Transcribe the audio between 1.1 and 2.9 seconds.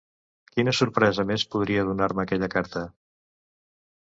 més podria donar-me aquella carta...